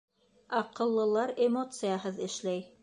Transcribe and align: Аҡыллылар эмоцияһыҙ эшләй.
Аҡыллылар 0.61 1.37
эмоцияһыҙ 1.49 2.21
эшләй. 2.31 2.69